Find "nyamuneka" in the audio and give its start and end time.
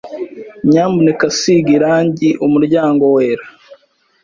0.69-1.25